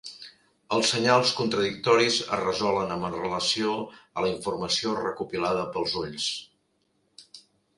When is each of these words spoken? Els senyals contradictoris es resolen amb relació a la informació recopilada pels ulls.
Els 0.75 0.91
senyals 0.93 1.33
contradictoris 1.39 2.17
es 2.23 2.41
resolen 2.43 2.93
amb 2.95 3.07
relació 3.17 3.75
a 3.99 4.25
la 4.27 4.33
informació 4.33 4.97
recopilada 5.03 5.69
pels 5.77 5.95
ulls. 6.05 6.27